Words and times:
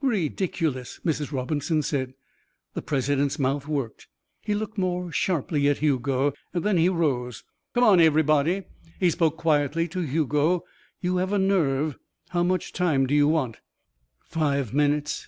"Ridiculous!" 0.00 1.00
Mrs. 1.04 1.32
Robinson 1.32 1.82
said. 1.82 2.14
The 2.74 2.82
president's 2.82 3.36
mouth 3.36 3.66
worked. 3.66 4.06
He 4.40 4.54
looked 4.54 4.78
more 4.78 5.10
sharply 5.10 5.68
at 5.68 5.78
Hugo. 5.78 6.34
Then 6.52 6.76
he 6.76 6.88
rose. 6.88 7.42
"Come 7.74 7.82
on, 7.82 8.00
everybody." 8.00 8.62
He 9.00 9.10
spoke 9.10 9.36
quietly 9.36 9.88
to 9.88 10.02
Hugo. 10.02 10.62
"You 11.00 11.16
have 11.16 11.32
a 11.32 11.38
nerve. 11.40 11.98
How 12.28 12.44
much 12.44 12.72
time 12.72 13.08
do 13.08 13.14
you 13.16 13.26
want?" 13.26 13.56
"Five 14.24 14.72
minutes." 14.72 15.26